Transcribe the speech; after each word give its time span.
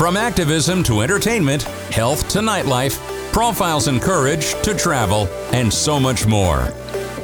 From 0.00 0.16
activism 0.16 0.82
to 0.84 1.02
entertainment, 1.02 1.64
health 1.92 2.26
to 2.30 2.38
nightlife, 2.38 2.98
profiles 3.34 3.86
and 3.86 4.00
courage 4.00 4.54
to 4.62 4.74
travel, 4.74 5.28
and 5.52 5.70
so 5.70 6.00
much 6.00 6.26
more. 6.26 6.72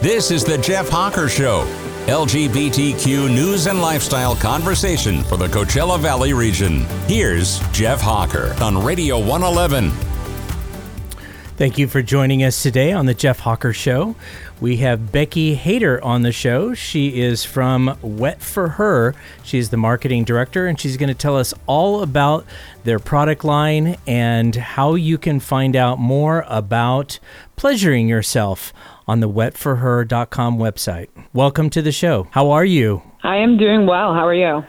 This 0.03 0.31
is 0.31 0.45
The 0.45 0.59
Jeff 0.59 0.91
Hawker 0.91 1.27
Show, 1.31 1.65
LGBTQ 2.07 3.35
news 3.35 3.67
and 3.67 3.81
lifestyle 3.81 4.37
conversation 4.37 5.25
for 5.25 5.39
the 5.39 5.47
Coachella 5.47 5.99
Valley 5.99 6.35
region. 6.35 6.85
Here's 7.09 7.61
Jeff 7.71 8.03
Hawker 8.03 8.55
on 8.61 8.85
Radio 8.85 9.19
111. 9.19 10.06
Thank 11.57 11.79
you 11.79 11.89
for 11.89 12.03
joining 12.03 12.43
us 12.45 12.63
today 12.63 12.93
on 12.93 13.07
the 13.07 13.15
Jeff 13.15 13.41
Hawker 13.41 13.73
Show. 13.73 14.15
We 14.61 14.77
have 14.79 15.11
Becky 15.11 15.55
Hayter 15.55 16.05
on 16.05 16.21
the 16.21 16.31
show. 16.31 16.75
She 16.75 17.19
is 17.23 17.47
from 17.47 17.97
Wet 18.03 18.43
for 18.43 18.69
Her. 18.69 19.15
She's 19.43 19.71
the 19.71 19.79
marketing 19.79 20.25
director, 20.25 20.67
and 20.67 20.79
she's 20.79 20.99
going 20.99 21.09
to 21.09 21.15
tell 21.15 21.35
us 21.35 21.55
all 21.67 22.03
about 22.03 22.45
their 22.85 22.99
product 22.99 23.43
line 23.43 23.97
and 24.07 24.55
how 24.55 24.97
you 24.97 25.17
can 25.17 25.41
find 25.41 25.77
out 25.77 25.99
more 25.99 26.45
about 26.47 27.19
pleasuring 27.57 28.07
yourself 28.07 28.75
on 29.09 29.21
the 29.21 29.29
wetforher.com 29.29 30.59
website. 30.59 31.09
Welcome 31.33 31.71
to 31.71 31.81
the 31.81 31.91
show. 31.91 32.29
How 32.33 32.51
are 32.51 32.67
you? 32.67 33.01
I 33.23 33.37
am 33.37 33.57
doing 33.57 33.87
well. 33.87 34.13
How 34.13 34.27
are 34.27 34.35
you? 34.35 34.63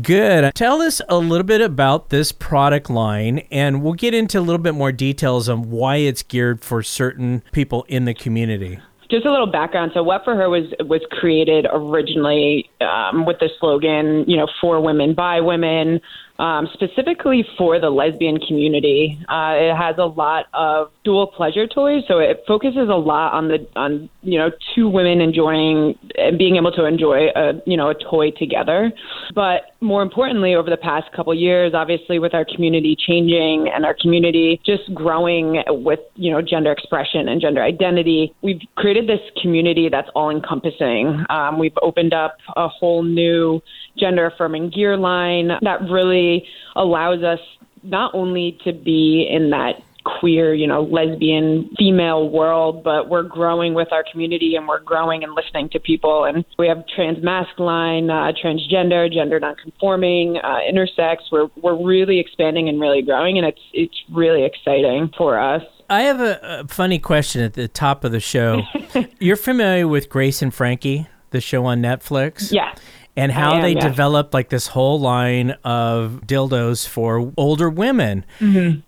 Good. 0.00 0.54
Tell 0.54 0.80
us 0.80 1.02
a 1.08 1.18
little 1.18 1.46
bit 1.46 1.60
about 1.60 2.08
this 2.08 2.32
product 2.32 2.88
line, 2.88 3.40
and 3.50 3.82
we'll 3.82 3.92
get 3.92 4.14
into 4.14 4.38
a 4.38 4.42
little 4.42 4.62
bit 4.62 4.74
more 4.74 4.92
details 4.92 5.48
on 5.48 5.70
why 5.70 5.96
it's 5.96 6.22
geared 6.22 6.62
for 6.62 6.82
certain 6.82 7.42
people 7.52 7.84
in 7.88 8.04
the 8.06 8.14
community 8.14 8.80
just 9.10 9.26
a 9.26 9.30
little 9.30 9.46
background. 9.46 9.90
So, 9.92 10.02
Wet 10.02 10.22
for 10.24 10.34
Her 10.34 10.48
was 10.48 10.72
was 10.80 11.02
created 11.10 11.66
originally 11.70 12.70
um, 12.80 13.26
with 13.26 13.38
the 13.40 13.50
slogan, 13.60 14.24
you 14.26 14.38
know, 14.38 14.48
for 14.58 14.80
women 14.80 15.14
by 15.14 15.38
women 15.42 16.00
um, 16.38 16.68
specifically 16.72 17.46
for 17.56 17.78
the 17.78 17.90
lesbian 17.90 18.38
community. 18.40 19.18
Uh, 19.28 19.54
it 19.54 19.76
has 19.76 19.96
a 19.98 20.04
lot 20.04 20.46
of 20.54 20.90
dual 21.04 21.26
pleasure 21.26 21.66
toys, 21.66 22.02
so 22.08 22.18
it 22.18 22.42
focuses 22.48 22.88
a 22.88 22.96
lot 22.96 23.32
on 23.34 23.48
the 23.48 23.66
on 23.76 24.08
you 24.22 24.38
know 24.38 24.50
two 24.74 24.88
women 24.88 25.20
enjoying 25.20 25.96
and 26.16 26.38
being 26.38 26.56
able 26.56 26.72
to 26.72 26.84
enjoy 26.86 27.28
a 27.36 27.52
you 27.66 27.76
know 27.76 27.90
a 27.90 27.94
toy 27.94 28.30
together. 28.32 28.90
But 29.34 29.71
more 29.82 30.02
importantly, 30.02 30.54
over 30.54 30.70
the 30.70 30.76
past 30.76 31.10
couple 31.12 31.34
years, 31.34 31.74
obviously 31.74 32.18
with 32.18 32.34
our 32.34 32.44
community 32.44 32.96
changing 32.96 33.68
and 33.74 33.84
our 33.84 33.94
community 34.00 34.60
just 34.64 34.94
growing 34.94 35.62
with 35.68 36.00
you 36.14 36.30
know 36.30 36.40
gender 36.40 36.70
expression 36.70 37.28
and 37.28 37.40
gender 37.40 37.62
identity, 37.62 38.34
we've 38.42 38.60
created 38.76 39.08
this 39.08 39.20
community 39.40 39.88
that's 39.90 40.08
all 40.14 40.30
encompassing. 40.30 41.24
Um, 41.28 41.58
we've 41.58 41.76
opened 41.82 42.14
up 42.14 42.36
a 42.56 42.68
whole 42.68 43.02
new 43.02 43.60
gender 43.98 44.26
affirming 44.26 44.70
gear 44.70 44.96
line 44.96 45.50
that 45.62 45.82
really 45.90 46.46
allows 46.76 47.22
us 47.22 47.40
not 47.82 48.14
only 48.14 48.58
to 48.64 48.72
be 48.72 49.28
in 49.28 49.50
that 49.50 49.82
queer, 50.04 50.54
you 50.54 50.66
know, 50.66 50.82
lesbian 50.82 51.70
female 51.78 52.28
world, 52.28 52.82
but 52.82 53.08
we're 53.08 53.22
growing 53.22 53.74
with 53.74 53.92
our 53.92 54.04
community 54.10 54.54
and 54.56 54.66
we're 54.66 54.80
growing 54.80 55.22
and 55.24 55.34
listening 55.34 55.68
to 55.70 55.80
people. 55.80 56.24
And 56.24 56.44
we 56.58 56.68
have 56.68 56.84
trans 56.94 57.22
masculine, 57.22 58.10
uh, 58.10 58.32
transgender, 58.32 59.12
gender 59.12 59.38
nonconforming, 59.40 60.38
uh, 60.38 60.58
intersex. 60.70 61.18
We're 61.30 61.48
we're 61.62 61.82
really 61.82 62.18
expanding 62.18 62.68
and 62.68 62.80
really 62.80 63.02
growing, 63.02 63.38
and 63.38 63.46
it's 63.46 63.60
it's 63.72 63.96
really 64.10 64.44
exciting 64.44 65.10
for 65.16 65.38
us. 65.38 65.62
I 65.90 66.02
have 66.02 66.20
a, 66.20 66.38
a 66.42 66.68
funny 66.68 66.98
question 66.98 67.42
at 67.42 67.54
the 67.54 67.68
top 67.68 68.04
of 68.04 68.12
the 68.12 68.20
show. 68.20 68.62
You're 69.18 69.36
familiar 69.36 69.86
with 69.86 70.08
Grace 70.08 70.40
and 70.40 70.52
Frankie, 70.52 71.06
the 71.30 71.40
show 71.40 71.66
on 71.66 71.82
Netflix? 71.82 72.52
Yeah 72.52 72.74
and 73.16 73.32
how 73.32 73.54
am, 73.54 73.62
they 73.62 73.74
yeah. 73.74 73.86
developed 73.86 74.32
like 74.32 74.48
this 74.48 74.68
whole 74.68 74.98
line 75.00 75.50
of 75.64 76.22
dildos 76.26 76.86
for 76.86 77.32
older 77.36 77.68
women. 77.68 78.24
Mm-hmm. 78.40 78.80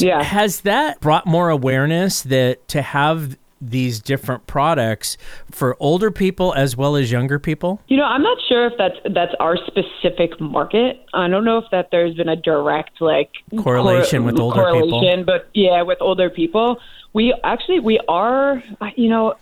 Yeah. 0.00 0.22
Has 0.22 0.62
that 0.62 1.00
brought 1.00 1.26
more 1.26 1.50
awareness 1.50 2.22
that 2.22 2.66
to 2.68 2.82
have 2.82 3.36
these 3.62 4.00
different 4.00 4.46
products 4.46 5.16
for 5.50 5.76
older 5.78 6.10
people 6.10 6.52
as 6.54 6.76
well 6.76 6.96
as 6.96 7.12
younger 7.12 7.38
people? 7.38 7.80
You 7.88 7.96
know, 7.96 8.04
I'm 8.04 8.22
not 8.22 8.38
sure 8.48 8.66
if 8.66 8.74
that's 8.76 8.96
that's 9.14 9.32
our 9.40 9.56
specific 9.66 10.40
market. 10.40 11.04
I 11.14 11.28
don't 11.28 11.44
know 11.44 11.58
if 11.58 11.64
that 11.70 11.90
there's 11.90 12.14
been 12.14 12.28
a 12.28 12.36
direct 12.36 13.00
like 13.00 13.30
correlation 13.58 14.22
cor- 14.22 14.32
with 14.32 14.40
older 14.40 14.62
correlation, 14.62 15.20
people. 15.20 15.24
but 15.24 15.48
yeah, 15.54 15.82
with 15.82 15.98
older 16.00 16.28
people, 16.28 16.78
we 17.12 17.34
actually 17.44 17.80
we 17.80 18.00
are. 18.08 18.62
You 18.96 19.08
know, 19.08 19.34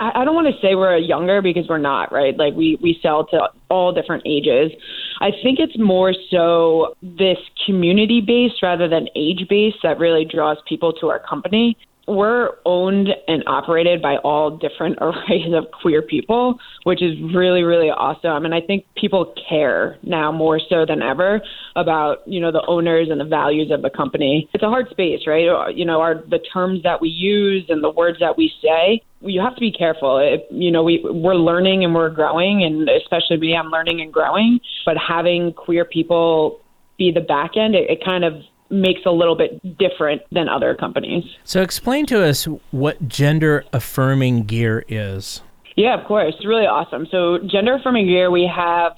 I, 0.00 0.24
don't 0.24 0.34
want 0.34 0.46
to 0.46 0.60
say 0.60 0.74
we're 0.74 0.96
younger 0.96 1.42
because 1.42 1.68
we're 1.68 1.78
not, 1.78 2.10
right? 2.10 2.36
Like 2.36 2.54
we 2.54 2.78
we 2.82 2.98
sell 3.02 3.26
to 3.26 3.48
all 3.68 3.92
different 3.92 4.22
ages. 4.26 4.72
I 5.20 5.30
think 5.42 5.58
it's 5.58 5.78
more 5.78 6.14
so 6.30 6.94
this 7.02 7.38
community 7.66 8.22
based 8.26 8.62
rather 8.62 8.88
than 8.88 9.08
age 9.14 9.46
based 9.48 9.76
that 9.82 9.98
really 9.98 10.24
draws 10.24 10.56
people 10.66 10.92
to 10.94 11.08
our 11.08 11.18
company 11.20 11.76
we're 12.10 12.50
owned 12.64 13.08
and 13.28 13.44
operated 13.46 14.02
by 14.02 14.16
all 14.16 14.56
different 14.56 14.98
arrays 15.00 15.54
of 15.54 15.70
queer 15.70 16.02
people, 16.02 16.58
which 16.82 17.02
is 17.02 17.14
really, 17.34 17.62
really 17.62 17.88
awesome. 17.88 18.44
And 18.44 18.54
I 18.54 18.60
think 18.60 18.84
people 18.96 19.32
care 19.48 19.96
now 20.02 20.32
more 20.32 20.60
so 20.68 20.84
than 20.84 21.02
ever 21.02 21.40
about, 21.76 22.26
you 22.26 22.40
know, 22.40 22.50
the 22.50 22.64
owners 22.66 23.08
and 23.10 23.20
the 23.20 23.24
values 23.24 23.70
of 23.70 23.82
the 23.82 23.90
company. 23.90 24.48
It's 24.52 24.64
a 24.64 24.68
hard 24.68 24.90
space, 24.90 25.20
right? 25.26 25.46
You 25.74 25.84
know, 25.84 26.00
our 26.00 26.16
the 26.28 26.40
terms 26.52 26.82
that 26.82 27.00
we 27.00 27.08
use 27.08 27.66
and 27.68 27.82
the 27.82 27.90
words 27.90 28.18
that 28.20 28.36
we 28.36 28.52
say, 28.62 29.02
you 29.20 29.40
have 29.40 29.54
to 29.54 29.60
be 29.60 29.72
careful. 29.72 30.18
It, 30.18 30.46
you 30.50 30.70
know, 30.70 30.82
we 30.82 31.00
we're 31.04 31.34
learning 31.34 31.84
and 31.84 31.94
we're 31.94 32.10
growing, 32.10 32.62
and 32.64 32.88
especially 32.88 33.36
me, 33.36 33.54
I'm 33.54 33.70
learning 33.70 34.00
and 34.00 34.12
growing. 34.12 34.60
But 34.84 34.96
having 34.96 35.52
queer 35.52 35.84
people 35.84 36.60
be 36.98 37.12
the 37.12 37.20
back 37.20 37.56
end, 37.56 37.74
it, 37.74 37.90
it 37.90 38.04
kind 38.04 38.24
of 38.24 38.34
makes 38.70 39.00
a 39.04 39.10
little 39.10 39.36
bit 39.36 39.78
different 39.78 40.22
than 40.30 40.48
other 40.48 40.74
companies. 40.74 41.24
So, 41.44 41.62
explain 41.62 42.06
to 42.06 42.24
us 42.24 42.44
what 42.70 43.08
gender 43.08 43.64
affirming 43.72 44.44
gear 44.44 44.84
is. 44.88 45.42
Yeah, 45.76 46.00
of 46.00 46.06
course. 46.06 46.34
It's 46.36 46.46
really 46.46 46.66
awesome. 46.66 47.06
So, 47.10 47.38
gender 47.46 47.74
affirming 47.74 48.06
gear, 48.06 48.30
we 48.30 48.50
have 48.54 48.92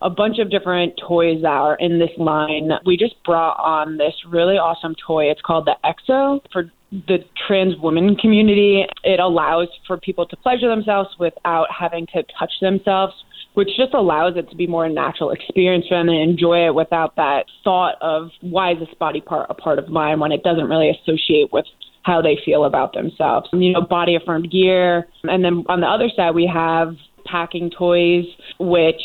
a 0.00 0.10
bunch 0.10 0.38
of 0.38 0.50
different 0.50 0.94
toys 1.06 1.42
that 1.42 1.48
are 1.48 1.76
in 1.76 1.98
this 1.98 2.10
line. 2.18 2.70
We 2.86 2.96
just 2.96 3.14
brought 3.24 3.58
on 3.58 3.96
this 3.96 4.14
really 4.28 4.56
awesome 4.56 4.94
toy. 5.06 5.24
It's 5.24 5.40
called 5.42 5.66
the 5.66 5.76
EXO 5.84 6.40
for 6.52 6.70
the 6.90 7.18
trans 7.46 7.74
women 7.82 8.16
community. 8.16 8.84
It 9.04 9.20
allows 9.20 9.68
for 9.86 9.98
people 9.98 10.26
to 10.26 10.36
pleasure 10.36 10.68
themselves 10.68 11.10
without 11.18 11.66
having 11.76 12.06
to 12.14 12.22
touch 12.38 12.52
themselves 12.60 13.14
which 13.54 13.70
just 13.76 13.92
allows 13.92 14.34
it 14.36 14.48
to 14.48 14.54
be 14.54 14.68
more 14.68 14.84
a 14.84 14.88
natural 14.88 15.32
experience 15.32 15.84
for 15.88 15.98
them 15.98 16.08
and 16.08 16.30
enjoy 16.30 16.66
it 16.66 16.72
without 16.72 17.16
that 17.16 17.44
thought 17.64 17.96
of 18.00 18.28
why 18.40 18.70
is 18.70 18.78
this 18.78 18.88
body 19.00 19.20
part 19.20 19.46
a 19.50 19.54
part 19.54 19.80
of 19.80 19.88
mine 19.88 20.20
when 20.20 20.30
it 20.30 20.44
doesn't 20.44 20.68
really 20.68 20.90
associate 20.90 21.52
with 21.52 21.64
how 22.04 22.22
they 22.22 22.38
feel 22.44 22.64
about 22.64 22.94
themselves. 22.94 23.48
You 23.52 23.72
know, 23.72 23.82
body 23.82 24.14
affirmed 24.14 24.50
gear. 24.50 25.08
And 25.24 25.44
then 25.44 25.64
on 25.68 25.80
the 25.80 25.86
other 25.86 26.08
side, 26.14 26.34
we 26.34 26.50
have 26.52 26.94
packing 27.26 27.70
toys, 27.76 28.24
which 28.58 29.02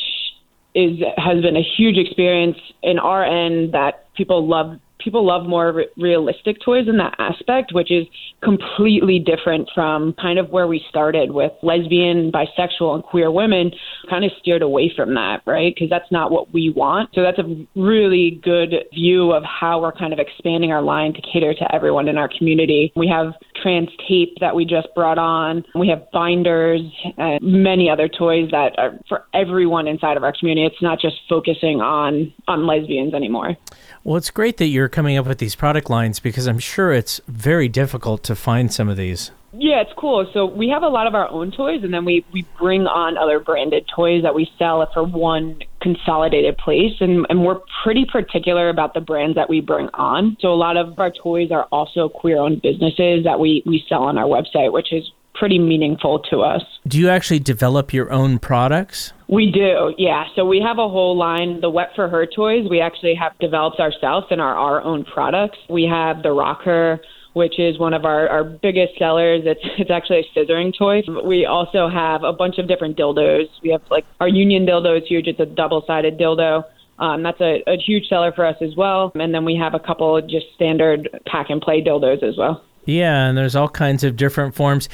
is 0.76 1.00
has 1.18 1.42
been 1.42 1.56
a 1.56 1.64
huge 1.78 1.98
experience 1.98 2.58
in 2.82 3.00
our 3.00 3.24
end 3.24 3.74
that 3.74 4.08
people 4.16 4.48
love 4.48 4.80
people 5.04 5.26
love 5.26 5.46
more 5.46 5.74
re- 5.74 5.88
realistic 5.98 6.58
toys 6.64 6.88
in 6.88 6.98
that 6.98 7.16
aspect, 7.20 7.74
which 7.74 7.92
is 7.92 8.08
completely 8.42 9.20
different 9.20 9.70
from 9.76 10.14
kind 10.14 10.40
of 10.40 10.50
where 10.50 10.68
we 10.68 10.82
started 10.90 11.32
with 11.32 11.52
lesbian, 11.62 12.32
bisexual, 12.32 12.96
and 12.96 13.04
queer 13.04 13.30
women. 13.32 13.72
Kind 14.10 14.26
of 14.26 14.32
steered 14.40 14.62
away 14.62 14.92
from 14.96 15.14
that, 15.16 15.42
right? 15.46 15.74
Because 15.76 15.90
that's 15.90 16.10
not 16.12 16.32
what 16.32 16.54
we 16.54 16.72
want. 16.76 17.10
So 17.14 17.22
that's 17.22 17.40
a 17.40 17.68
really 17.76 18.40
good 18.44 18.74
view 18.94 19.32
of 19.32 19.44
how 19.44 19.82
we're 19.82 19.92
kind 19.92 20.14
of 20.14 20.20
expanding 20.20 20.72
our 20.72 20.82
line 20.82 21.14
to 21.14 21.22
cater 21.22 21.54
to 21.54 21.76
everyone 21.76 22.08
in 22.08 22.18
our 22.18 22.30
community. 22.38 22.92
We 22.96 23.08
have 23.08 23.34
trans 23.64 23.90
tape 24.08 24.38
that 24.42 24.56
we 24.56 24.66
just 24.66 24.88
brought 24.94 25.18
on. 25.18 25.64
We 25.74 25.88
have 25.88 26.12
binders 26.12 26.82
and 27.18 27.42
many 27.42 27.90
other 27.90 28.08
toys 28.08 28.52
that 28.52 28.78
are 28.78 29.00
for 29.08 29.26
everyone 29.34 29.88
inside 29.88 30.18
of 30.18 30.24
our 30.24 30.34
community. 30.38 30.68
It's 30.68 30.82
not 30.82 31.00
just 31.00 31.16
focusing 31.30 31.82
on 31.82 32.34
on 32.48 32.68
lesbians 32.68 33.14
anymore. 33.14 33.56
Well, 34.04 34.18
it's 34.18 34.30
great 34.30 34.58
that 34.58 34.68
you're 34.68 34.90
coming 34.90 35.18
up 35.18 35.26
with 35.26 35.38
these 35.38 35.56
product 35.56 35.90
lines 35.90 36.20
because 36.20 36.46
I'm 36.46 36.60
sure 36.60 36.92
it's 36.92 37.22
very 37.28 37.70
difficult 37.70 38.24
to 38.24 38.36
find 38.36 38.72
some 38.72 38.90
of 38.90 38.98
these. 38.98 39.32
Yeah, 39.56 39.82
it's 39.82 39.94
cool. 39.98 40.28
So 40.34 40.46
we 40.46 40.70
have 40.70 40.82
a 40.82 40.88
lot 40.88 41.06
of 41.06 41.14
our 41.14 41.30
own 41.30 41.52
toys, 41.52 41.84
and 41.84 41.94
then 41.94 42.06
we 42.06 42.26
we 42.34 42.46
bring 42.58 42.88
on 42.88 43.18
other 43.18 43.40
branded 43.40 43.88
toys 43.96 44.24
that 44.24 44.34
we 44.34 44.52
sell 44.58 44.86
for 44.94 45.04
one 45.04 45.60
consolidated 45.84 46.58
place, 46.58 46.94
and 47.02 47.28
and 47.30 47.44
we're 47.46 47.60
pretty 47.84 48.06
particular 48.06 48.70
about 48.70 48.94
the 48.94 49.02
brands 49.02 49.36
that 49.36 49.50
we 49.50 49.62
bring 49.62 49.90
on. 49.94 50.38
So 50.40 50.48
a 50.52 50.56
lot 50.56 50.78
of 50.78 50.98
our 50.98 51.12
toys 51.12 51.52
are 51.52 51.66
also 51.66 52.10
queer-owned 52.10 52.62
businesses 52.62 53.24
that 53.26 53.40
we 53.40 53.62
we 53.66 53.84
sell 53.88 54.04
on 54.04 54.18
our 54.18 54.26
website, 54.26 54.72
which 54.72 54.92
is 54.92 55.12
pretty 55.36 55.60
meaningful 55.60 56.20
to 56.30 56.42
us. 56.42 56.62
Do 56.88 57.00
you 57.00 57.10
actually 57.10 57.40
develop 57.40 57.94
your 57.94 58.12
own 58.12 58.40
products? 58.40 59.14
We 59.28 59.52
do, 59.52 59.94
yeah. 59.98 60.26
So 60.36 60.46
we 60.46 60.62
have 60.66 60.78
a 60.78 60.88
whole 60.88 61.18
line, 61.18 61.60
the 61.60 61.70
Wet 61.70 61.90
for 61.96 62.08
Her 62.08 62.26
toys. 62.26 62.68
We 62.70 62.80
actually 62.82 63.16
have 63.16 63.32
developed 63.40 63.80
ourselves 63.80 64.28
and 64.30 64.40
are 64.40 64.56
our 64.56 64.82
own 64.82 65.06
products. 65.06 65.58
We 65.70 65.84
have 65.86 66.22
the 66.22 66.32
Rocker, 66.32 67.02
which 67.34 67.60
is 67.60 67.78
one 67.80 67.94
of 67.94 68.06
our, 68.06 68.28
our 68.30 68.44
biggest 68.44 68.98
sellers. 68.98 69.42
It's 69.46 69.62
it's 69.78 69.92
actually 69.92 70.20
a 70.20 70.40
scissoring 70.40 70.74
toy. 70.78 71.02
We 71.26 71.46
also 71.46 71.90
have 71.90 72.24
a 72.24 72.34
bunch 72.34 72.58
of 72.58 72.68
different 72.68 72.98
dildos. 72.98 73.48
We 73.62 73.70
have 73.70 73.82
like 73.90 74.06
our 74.20 74.28
Union 74.28 74.66
dildo 74.66 75.02
is 75.02 75.08
huge. 75.08 75.28
It's 75.28 75.40
a 75.40 75.46
double 75.46 75.84
sided 75.86 76.18
dildo. 76.18 76.64
Um, 77.00 77.24
that's 77.24 77.42
a, 77.42 77.64
a 77.68 77.78
huge 77.78 78.08
seller 78.08 78.32
for 78.32 78.46
us 78.46 78.56
as 78.62 78.76
well. 78.76 79.12
And 79.16 79.34
then 79.34 79.46
we 79.46 79.56
have 79.56 79.74
a 79.74 79.80
couple 79.80 80.22
just 80.22 80.46
standard 80.56 81.10
pack 81.26 81.50
and 81.50 81.62
play 81.62 81.84
dildos 81.84 82.24
as 82.24 82.38
well. 82.38 82.64
Yeah, 82.86 83.28
and 83.28 83.38
there's 83.38 83.56
all 83.56 83.70
kinds 83.70 84.04
of 84.04 84.18
different 84.18 84.56
forms. 84.56 84.90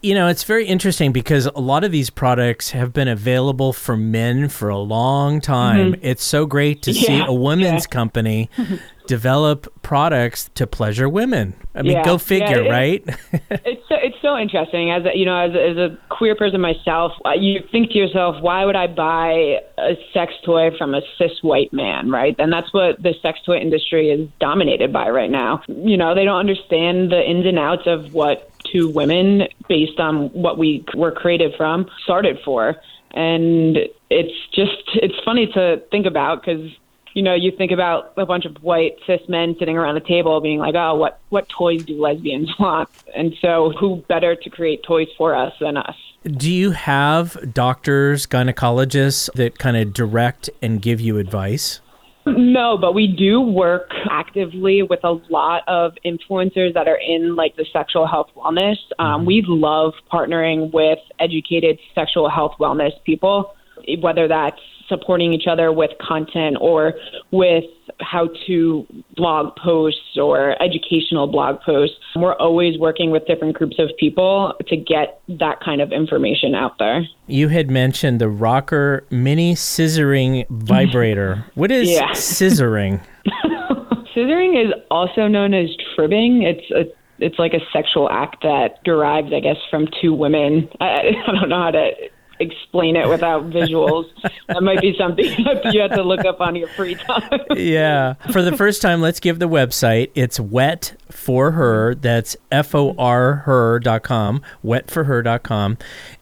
You 0.00 0.14
know, 0.14 0.28
it's 0.28 0.44
very 0.44 0.66
interesting 0.66 1.12
because 1.12 1.46
a 1.46 1.60
lot 1.60 1.84
of 1.84 1.92
these 1.92 2.08
products 2.08 2.70
have 2.70 2.92
been 2.92 3.08
available 3.08 3.72
for 3.72 3.96
men 3.96 4.48
for 4.48 4.70
a 4.70 4.78
long 4.78 5.40
time. 5.40 5.92
Mm-hmm. 5.92 6.06
It's 6.06 6.24
so 6.24 6.46
great 6.46 6.82
to 6.82 6.92
yeah, 6.92 7.06
see 7.06 7.20
a 7.20 7.32
women's 7.32 7.84
yeah. 7.84 7.94
company 7.94 8.50
develop 9.10 9.66
products 9.82 10.50
to 10.54 10.68
pleasure 10.68 11.08
women. 11.08 11.52
I 11.74 11.82
mean, 11.82 11.92
yeah, 11.94 12.04
go 12.04 12.16
figure, 12.16 12.62
yeah, 12.62 12.68
it, 12.68 12.70
right? 12.70 13.04
it's 13.50 13.88
so, 13.88 13.96
it's 13.96 14.16
so 14.22 14.38
interesting. 14.38 14.92
As 14.92 15.04
a, 15.04 15.18
you 15.18 15.24
know, 15.24 15.36
as 15.36 15.52
a, 15.52 15.70
as 15.70 15.76
a 15.76 15.98
queer 16.10 16.36
person 16.36 16.60
myself, 16.60 17.10
uh, 17.26 17.32
you 17.32 17.58
think 17.72 17.90
to 17.90 17.98
yourself, 17.98 18.40
why 18.40 18.64
would 18.64 18.76
I 18.76 18.86
buy 18.86 19.58
a 19.78 19.96
sex 20.14 20.32
toy 20.44 20.70
from 20.78 20.94
a 20.94 21.00
cis 21.18 21.42
white 21.42 21.72
man, 21.72 22.08
right? 22.08 22.36
And 22.38 22.52
that's 22.52 22.72
what 22.72 23.02
the 23.02 23.14
sex 23.20 23.40
toy 23.44 23.56
industry 23.56 24.10
is 24.10 24.28
dominated 24.38 24.92
by 24.92 25.10
right 25.10 25.30
now. 25.30 25.60
You 25.66 25.96
know, 25.96 26.14
they 26.14 26.24
don't 26.24 26.38
understand 26.38 27.10
the 27.10 27.20
ins 27.28 27.46
and 27.46 27.58
outs 27.58 27.82
of 27.86 28.14
what 28.14 28.48
two 28.70 28.90
women, 28.90 29.48
based 29.68 29.98
on 29.98 30.28
what 30.28 30.56
we 30.56 30.84
were 30.94 31.10
created 31.10 31.52
from, 31.56 31.90
started 32.04 32.38
for. 32.44 32.76
And 33.10 33.76
it's 34.08 34.48
just 34.54 34.82
it's 35.02 35.18
funny 35.24 35.48
to 35.54 35.82
think 35.90 36.06
about 36.06 36.44
because 36.44 36.70
you 37.14 37.22
know, 37.22 37.34
you 37.34 37.50
think 37.56 37.72
about 37.72 38.12
a 38.16 38.26
bunch 38.26 38.44
of 38.44 38.56
white 38.62 38.96
cis 39.06 39.20
men 39.28 39.56
sitting 39.58 39.76
around 39.76 39.94
the 39.94 40.00
table 40.00 40.40
being 40.40 40.58
like, 40.58 40.74
oh, 40.74 40.94
what, 40.94 41.20
what 41.30 41.48
toys 41.48 41.84
do 41.84 42.00
lesbians 42.00 42.50
want? 42.58 42.88
And 43.14 43.34
so 43.40 43.72
who 43.78 44.04
better 44.08 44.36
to 44.36 44.50
create 44.50 44.82
toys 44.82 45.08
for 45.18 45.34
us 45.34 45.52
than 45.60 45.76
us? 45.76 45.96
Do 46.24 46.52
you 46.52 46.72
have 46.72 47.54
doctors, 47.54 48.26
gynecologists 48.26 49.32
that 49.34 49.58
kind 49.58 49.76
of 49.76 49.92
direct 49.94 50.50
and 50.60 50.80
give 50.82 51.00
you 51.00 51.18
advice? 51.18 51.80
No, 52.26 52.76
but 52.76 52.94
we 52.94 53.06
do 53.06 53.40
work 53.40 53.90
actively 54.10 54.82
with 54.82 55.00
a 55.04 55.18
lot 55.30 55.62
of 55.66 55.92
influencers 56.04 56.74
that 56.74 56.86
are 56.86 56.98
in 56.98 57.34
like 57.34 57.56
the 57.56 57.64
sexual 57.72 58.06
health 58.06 58.28
wellness. 58.36 58.76
Um, 58.98 59.20
mm-hmm. 59.20 59.26
we 59.26 59.44
love 59.46 59.94
partnering 60.12 60.70
with 60.72 60.98
educated 61.18 61.78
sexual 61.94 62.28
health 62.28 62.52
wellness 62.60 62.92
people, 63.04 63.54
whether 64.00 64.28
that's 64.28 64.60
supporting 64.90 65.32
each 65.32 65.46
other 65.50 65.72
with 65.72 65.90
content 66.06 66.58
or 66.60 66.92
with 67.30 67.64
how 68.00 68.28
to 68.46 68.86
blog 69.16 69.56
posts 69.56 70.18
or 70.18 70.60
educational 70.62 71.26
blog 71.26 71.60
posts. 71.62 71.96
We're 72.14 72.34
always 72.34 72.78
working 72.78 73.10
with 73.10 73.26
different 73.26 73.56
groups 73.56 73.76
of 73.78 73.88
people 73.98 74.54
to 74.66 74.76
get 74.76 75.20
that 75.28 75.60
kind 75.64 75.80
of 75.80 75.92
information 75.92 76.54
out 76.54 76.78
there. 76.78 77.02
You 77.26 77.48
had 77.48 77.70
mentioned 77.70 78.20
the 78.20 78.28
Rocker 78.28 79.06
Mini 79.10 79.54
Scissoring 79.54 80.46
Vibrator. 80.50 81.46
What 81.54 81.70
is 81.70 81.90
yeah. 81.90 82.10
scissoring? 82.10 83.00
scissoring 84.16 84.64
is 84.64 84.72
also 84.90 85.26
known 85.26 85.54
as 85.54 85.68
tribbing. 85.94 86.42
It's 86.42 86.70
a 86.70 86.90
it's 87.20 87.38
like 87.38 87.52
a 87.52 87.60
sexual 87.72 88.08
act 88.10 88.42
that 88.42 88.82
derives, 88.84 89.32
I 89.32 89.40
guess, 89.40 89.58
from 89.70 89.86
two 90.00 90.14
women. 90.14 90.68
I, 90.80 91.12
I 91.28 91.32
don't 91.32 91.48
know 91.48 91.62
how 91.62 91.70
to 91.70 91.90
explain 92.40 92.96
it 92.96 93.08
without 93.08 93.50
visuals. 93.50 94.06
that 94.48 94.62
might 94.62 94.80
be 94.80 94.94
something 94.98 95.24
you 95.72 95.80
have 95.80 95.92
to 95.92 96.02
look 96.02 96.24
up 96.24 96.40
on 96.40 96.56
your 96.56 96.68
free 96.68 96.94
time. 96.94 97.40
yeah. 97.54 98.14
For 98.32 98.42
the 98.42 98.56
first 98.56 98.82
time, 98.82 99.00
let's 99.00 99.20
give 99.20 99.38
the 99.38 99.48
website. 99.48 100.10
It's 100.14 100.40
wet 100.40 100.94
for 101.10 101.52
her. 101.52 101.94
That's 101.94 102.36
F 102.50 102.74
O 102.74 102.94
R 102.98 103.36
her.com, 103.36 104.42
wetforher.com. 104.64 105.78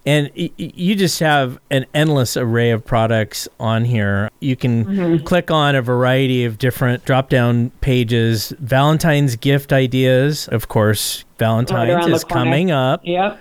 And 0.07 0.31
y- 0.37 0.51
you 0.57 0.95
just 0.95 1.21
have 1.21 1.59
an 1.71 1.87
endless 1.95 2.37
array 2.37 2.71
of 2.71 2.85
products 2.85 3.49
on 3.61 3.85
here. 3.85 4.31
You 4.41 4.57
can 4.57 4.85
mm-hmm. 4.85 5.25
click 5.25 5.51
on 5.51 5.75
a 5.75 5.83
variety 5.83 6.45
of 6.45 6.59
different 6.59 7.05
drop 7.05 7.29
down 7.29 7.71
pages. 7.81 8.53
Valentine's 8.59 9.37
gift 9.37 9.73
ideas, 9.73 10.49
of 10.49 10.69
course, 10.69 11.25
Valentine's 11.39 11.95
right 11.95 12.11
is 12.11 12.25
coming 12.25 12.71
up. 12.71 13.01
Yep. 13.05 13.41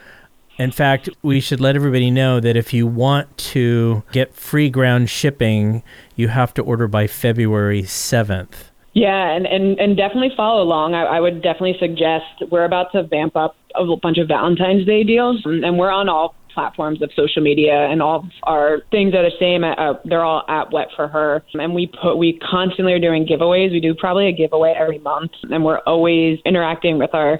In 0.57 0.71
fact, 0.71 1.09
we 1.21 1.39
should 1.39 1.59
let 1.59 1.75
everybody 1.75 2.09
know 2.09 2.39
that 2.39 2.55
if 2.55 2.73
you 2.73 2.87
want 2.87 3.37
to 3.37 4.03
get 4.11 4.33
free 4.33 4.69
ground 4.69 5.09
shipping, 5.09 5.83
you 6.15 6.29
have 6.29 6.53
to 6.55 6.63
order 6.63 6.87
by 6.87 7.05
February 7.05 7.83
7th. 7.83 8.71
Yeah, 8.93 9.29
and, 9.35 9.45
and, 9.45 9.79
and 9.79 9.95
definitely 9.95 10.31
follow 10.35 10.63
along. 10.63 10.95
I, 10.95 11.03
I 11.03 11.19
would 11.19 11.43
definitely 11.43 11.77
suggest 11.79 12.25
we're 12.49 12.65
about 12.65 12.91
to 12.93 13.03
vamp 13.03 13.35
up 13.35 13.55
a 13.75 13.95
bunch 13.95 14.17
of 14.17 14.27
Valentine's 14.27 14.87
Day 14.87 15.03
deals, 15.03 15.43
and 15.45 15.77
we're 15.77 15.91
on 15.91 16.09
all 16.09 16.33
platforms 16.57 17.03
of 17.03 17.11
social 17.15 17.43
media 17.43 17.87
and 17.91 18.01
all 18.01 18.27
our 18.41 18.79
things 18.89 19.13
are 19.13 19.21
the 19.21 19.35
same. 19.39 19.63
Uh, 19.63 19.93
they're 20.05 20.23
all 20.23 20.43
at 20.49 20.73
Wet 20.73 20.87
for 20.95 21.07
Her, 21.07 21.43
and 21.53 21.75
we 21.75 21.85
put 22.01 22.15
we 22.15 22.39
constantly 22.39 22.93
are 22.93 22.99
doing 22.99 23.27
giveaways. 23.27 23.71
We 23.71 23.79
do 23.79 23.93
probably 23.93 24.27
a 24.27 24.31
giveaway 24.31 24.73
every 24.75 24.97
month, 24.97 25.33
and 25.43 25.63
we're 25.63 25.81
always 25.85 26.39
interacting 26.43 26.97
with 26.97 27.13
our 27.13 27.39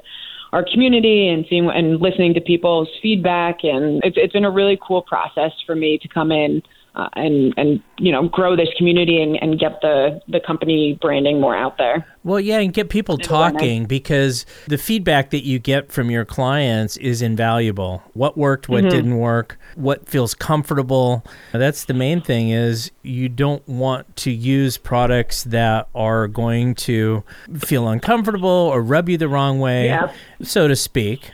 our 0.54 0.66
community 0.72 1.30
and 1.30 1.46
seeing 1.50 1.70
and 1.70 2.02
listening 2.02 2.34
to 2.34 2.42
people's 2.42 2.90
feedback. 3.02 3.60
And 3.64 4.02
it's 4.04 4.18
it's 4.20 4.34
been 4.34 4.46
a 4.46 4.52
really 4.52 4.80
cool 4.86 5.02
process 5.02 5.52
for 5.66 5.76
me 5.76 5.98
to 6.02 6.08
come 6.08 6.32
in 6.32 6.62
uh, 6.98 7.08
and 7.14 7.54
and 7.58 7.82
you 8.00 8.12
know 8.12 8.28
grow 8.28 8.56
this 8.56 8.70
community 8.76 9.22
and, 9.22 9.38
and 9.42 9.60
get 9.60 9.80
the 9.82 10.20
the 10.28 10.40
company 10.40 10.98
branding 11.00 11.40
more 11.40 11.56
out 11.56 11.78
there. 11.78 12.06
Well, 12.24 12.40
yeah, 12.40 12.58
and 12.58 12.74
get 12.74 12.90
people 12.90 13.18
talking 13.18 13.86
because 13.86 14.46
the 14.68 14.78
feedback 14.78 15.30
that 15.30 15.46
you 15.46 15.60
get 15.60 15.92
from 15.92 16.10
your 16.10 16.26
clients 16.26 16.98
is 16.98 17.22
invaluable. 17.22 18.02
What 18.14 18.36
worked, 18.36 18.68
what 18.68 18.82
mm-hmm. 18.82 18.90
didn't 18.90 19.18
work, 19.18 19.60
what 19.76 20.10
feels 20.10 20.34
comfortable. 20.34 21.24
That's 21.54 21.86
the 21.86 21.94
main 21.94 22.20
thing 22.20 22.50
is 22.50 22.92
you 23.04 23.30
don't 23.30 23.66
want 23.68 24.16
to 24.18 24.32
use 24.32 24.78
products 24.78 25.44
that 25.46 25.88
are 25.94 26.28
going 26.28 26.76
to 26.76 27.24
feel 27.60 27.88
uncomfortable 27.88 28.50
or 28.50 28.82
rub 28.82 29.08
you 29.08 29.18
the 29.18 29.30
wrong 29.30 29.60
way, 29.60 29.86
yeah. 29.86 30.12
so 30.42 30.68
to 30.68 30.76
speak 30.76 31.32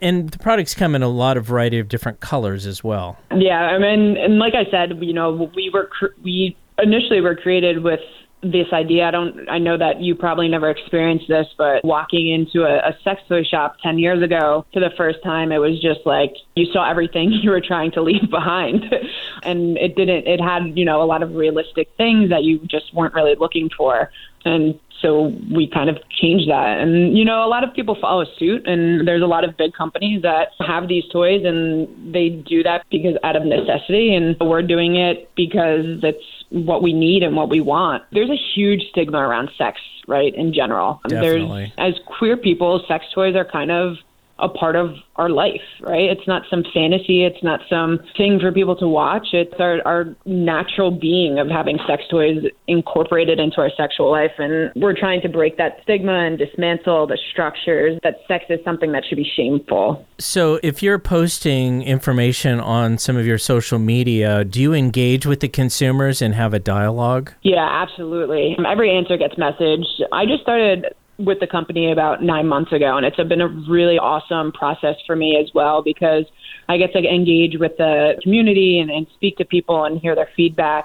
and 0.00 0.30
the 0.30 0.38
products 0.38 0.74
come 0.74 0.94
in 0.94 1.02
a 1.02 1.08
lot 1.08 1.36
of 1.36 1.46
variety 1.46 1.78
of 1.78 1.88
different 1.88 2.20
colors 2.20 2.66
as 2.66 2.84
well. 2.84 3.18
Yeah, 3.34 3.60
I 3.60 3.78
mean, 3.78 4.16
and 4.16 4.38
like 4.38 4.54
I 4.54 4.70
said, 4.70 5.02
you 5.02 5.12
know, 5.12 5.50
we 5.54 5.70
were 5.72 5.90
we 6.22 6.56
initially 6.78 7.20
were 7.20 7.36
created 7.36 7.82
with 7.82 8.00
this 8.42 8.66
idea. 8.72 9.06
I 9.06 9.10
don't. 9.10 9.48
I 9.48 9.58
know 9.58 9.76
that 9.78 10.00
you 10.00 10.14
probably 10.14 10.48
never 10.48 10.70
experienced 10.70 11.26
this, 11.28 11.46
but 11.56 11.84
walking 11.84 12.30
into 12.30 12.64
a, 12.64 12.90
a 12.90 12.96
sex 13.02 13.20
toy 13.28 13.42
shop 13.42 13.76
ten 13.82 13.98
years 13.98 14.22
ago 14.22 14.66
for 14.72 14.80
the 14.80 14.90
first 14.96 15.22
time, 15.22 15.52
it 15.52 15.58
was 15.58 15.80
just 15.80 16.00
like 16.04 16.34
you 16.54 16.66
saw 16.72 16.88
everything 16.88 17.32
you 17.42 17.50
were 17.50 17.60
trying 17.60 17.90
to 17.92 18.02
leave 18.02 18.30
behind, 18.30 18.84
and 19.42 19.76
it 19.78 19.96
didn't. 19.96 20.26
It 20.26 20.40
had 20.40 20.76
you 20.76 20.84
know 20.84 21.02
a 21.02 21.04
lot 21.06 21.22
of 21.22 21.34
realistic 21.34 21.88
things 21.96 22.30
that 22.30 22.44
you 22.44 22.58
just 22.66 22.92
weren't 22.94 23.14
really 23.14 23.34
looking 23.34 23.70
for, 23.76 24.10
and 24.44 24.78
so 25.02 25.32
we 25.54 25.68
kind 25.72 25.90
of 25.90 25.96
changed 26.10 26.48
that. 26.48 26.78
And, 26.80 27.16
you 27.16 27.24
know, 27.24 27.44
a 27.44 27.48
lot 27.48 27.64
of 27.64 27.74
people 27.74 27.96
follow 28.00 28.24
suit, 28.38 28.66
and 28.66 29.06
there's 29.06 29.22
a 29.22 29.26
lot 29.26 29.44
of 29.44 29.56
big 29.56 29.72
companies 29.72 30.22
that 30.22 30.48
have 30.60 30.88
these 30.88 31.04
toys, 31.12 31.42
and 31.44 32.14
they 32.14 32.28
do 32.30 32.62
that 32.62 32.84
because 32.90 33.16
out 33.22 33.36
of 33.36 33.44
necessity. 33.44 34.14
And 34.14 34.36
we're 34.40 34.62
doing 34.62 34.96
it 34.96 35.30
because 35.36 36.02
it's 36.02 36.24
what 36.50 36.82
we 36.82 36.92
need 36.92 37.22
and 37.22 37.36
what 37.36 37.48
we 37.48 37.60
want. 37.60 38.04
There's 38.12 38.30
a 38.30 38.40
huge 38.54 38.82
stigma 38.90 39.18
around 39.18 39.50
sex, 39.58 39.80
right, 40.06 40.34
in 40.34 40.52
general. 40.54 41.00
Definitely. 41.08 41.72
There's, 41.76 41.96
as 41.96 42.00
queer 42.18 42.36
people, 42.36 42.84
sex 42.88 43.04
toys 43.14 43.34
are 43.36 43.44
kind 43.44 43.70
of 43.70 43.96
a 44.38 44.48
part 44.48 44.76
of 44.76 44.90
our 45.16 45.30
life, 45.30 45.62
right? 45.80 46.10
It's 46.10 46.26
not 46.26 46.42
some 46.50 46.62
fantasy. 46.74 47.24
It's 47.24 47.42
not 47.42 47.60
some 47.70 48.00
thing 48.16 48.38
for 48.38 48.52
people 48.52 48.76
to 48.76 48.86
watch. 48.86 49.28
It's 49.32 49.54
our, 49.58 49.80
our 49.86 50.14
natural 50.26 50.90
being 50.90 51.38
of 51.38 51.48
having 51.48 51.78
sex 51.86 52.02
toys 52.10 52.44
incorporated 52.68 53.40
into 53.40 53.60
our 53.60 53.70
sexual 53.76 54.10
life. 54.10 54.32
And 54.38 54.72
we're 54.76 54.98
trying 54.98 55.22
to 55.22 55.28
break 55.28 55.56
that 55.56 55.78
stigma 55.82 56.12
and 56.12 56.38
dismantle 56.38 57.06
the 57.06 57.18
structures 57.32 57.98
that 58.02 58.16
sex 58.28 58.44
is 58.50 58.60
something 58.64 58.92
that 58.92 59.04
should 59.08 59.16
be 59.16 59.30
shameful. 59.36 60.06
So, 60.18 60.60
if 60.62 60.82
you're 60.82 60.98
posting 60.98 61.82
information 61.82 62.60
on 62.60 62.98
some 62.98 63.16
of 63.16 63.26
your 63.26 63.38
social 63.38 63.78
media, 63.78 64.44
do 64.44 64.60
you 64.60 64.74
engage 64.74 65.24
with 65.24 65.40
the 65.40 65.48
consumers 65.48 66.20
and 66.20 66.34
have 66.34 66.52
a 66.52 66.58
dialogue? 66.58 67.32
Yeah, 67.42 67.66
absolutely. 67.66 68.56
Every 68.66 68.94
answer 68.96 69.16
gets 69.16 69.34
messaged. 69.34 70.02
I 70.12 70.26
just 70.26 70.42
started 70.42 70.94
with 71.18 71.40
the 71.40 71.46
company 71.46 71.92
about 71.92 72.22
nine 72.22 72.46
months 72.46 72.72
ago, 72.72 72.96
and 72.96 73.06
it's 73.06 73.16
been 73.16 73.40
a 73.40 73.48
really 73.48 73.98
awesome 73.98 74.52
process 74.52 74.96
for 75.06 75.16
me 75.16 75.38
as 75.42 75.50
well 75.54 75.82
because 75.82 76.24
I 76.68 76.76
get 76.76 76.92
to 76.92 76.98
engage 76.98 77.58
with 77.58 77.72
the 77.78 78.14
community 78.22 78.80
and, 78.80 78.90
and 78.90 79.06
speak 79.14 79.36
to 79.38 79.44
people 79.44 79.84
and 79.84 79.98
hear 79.98 80.14
their 80.14 80.28
feedback. 80.36 80.84